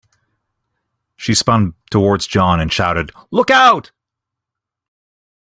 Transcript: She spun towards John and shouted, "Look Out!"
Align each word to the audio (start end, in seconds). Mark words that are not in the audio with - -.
She 1.15 1.35
spun 1.35 1.75
towards 1.91 2.25
John 2.25 2.59
and 2.59 2.73
shouted, 2.73 3.11
"Look 3.29 3.51
Out!" 3.51 3.91